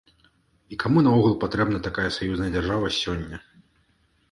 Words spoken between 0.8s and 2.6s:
каму наогул патрэбна такая саюзная